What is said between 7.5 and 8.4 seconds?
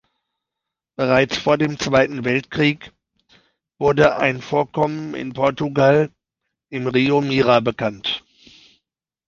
bekannt.